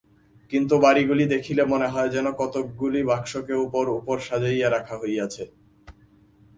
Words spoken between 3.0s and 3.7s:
বাক্সকে